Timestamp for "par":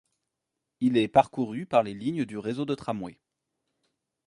1.67-1.83